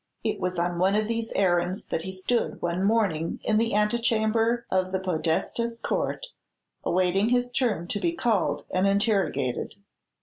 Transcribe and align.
It 0.23 0.39
was 0.39 0.57
on 0.57 0.79
one 0.79 0.95
of 0.95 1.07
these 1.07 1.31
errands 1.35 1.85
that 1.89 2.01
he 2.01 2.11
stood 2.11 2.59
one 2.59 2.83
morning 2.83 3.39
in 3.43 3.57
the 3.57 3.75
antechamber 3.75 4.65
of 4.71 4.91
the 4.91 4.97
Podestà's 4.99 5.77
court, 5.79 6.25
awaiting 6.83 7.29
his 7.29 7.51
turn 7.51 7.87
to 7.89 7.99
be 7.99 8.11
called 8.11 8.65
and 8.71 8.87
interrogated. 8.87 9.75